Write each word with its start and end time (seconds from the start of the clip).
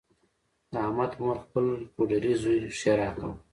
د 0.71 0.73
احمد 0.85 1.11
مور 1.21 1.37
خپل 1.45 1.65
پوډري 1.93 2.33
زوی 2.41 2.59
ښیرأ 2.77 3.09
کاوه. 3.19 3.35